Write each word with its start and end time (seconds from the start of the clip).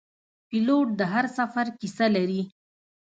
پیلوټ 0.49 0.87
د 0.99 1.01
هر 1.13 1.25
سفر 1.37 1.65
کیسه 1.79 2.05
لري. 2.15 2.41